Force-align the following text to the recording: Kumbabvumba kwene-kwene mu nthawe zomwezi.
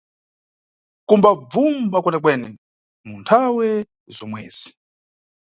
Kumbabvumba 1.07 1.97
kwene-kwene 2.03 2.47
mu 3.07 3.15
nthawe 3.21 3.67
zomwezi. 4.15 4.69